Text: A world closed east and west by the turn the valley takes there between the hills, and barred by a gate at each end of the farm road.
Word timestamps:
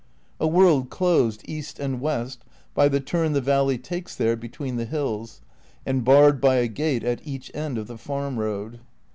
A 0.39 0.47
world 0.47 0.89
closed 0.89 1.43
east 1.47 1.77
and 1.77 2.01
west 2.01 2.43
by 2.73 2.87
the 2.87 2.99
turn 2.99 3.33
the 3.33 3.39
valley 3.39 3.77
takes 3.77 4.15
there 4.15 4.35
between 4.35 4.77
the 4.77 4.85
hills, 4.85 5.41
and 5.85 6.03
barred 6.03 6.41
by 6.41 6.55
a 6.55 6.67
gate 6.67 7.03
at 7.03 7.21
each 7.23 7.51
end 7.53 7.77
of 7.77 7.85
the 7.85 7.99
farm 7.99 8.39
road. 8.39 8.79